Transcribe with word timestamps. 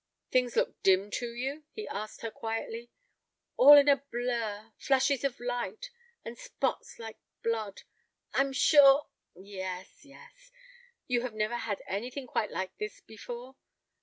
"Things 0.31 0.55
look 0.55 0.81
dim 0.81 1.11
to 1.11 1.31
you?" 1.31 1.63
he 1.73 1.87
asked 1.87 2.21
her, 2.21 2.31
quietly. 2.31 2.89
"All 3.55 3.77
in 3.77 3.87
a 3.87 3.97
blur, 3.97 4.71
flashes 4.75 5.23
of 5.23 5.39
light, 5.39 5.91
and 6.25 6.39
spots 6.39 6.97
like 6.97 7.17
blood. 7.43 7.83
I'm 8.33 8.51
sure—" 8.51 9.09
"Yes, 9.35 10.03
yes. 10.03 10.51
You 11.05 11.21
have 11.21 11.35
never 11.35 11.55
had 11.57 11.83
anything 11.85 12.25
quite 12.25 12.49
like 12.49 12.75
this 12.79 13.01
before?" 13.01 13.57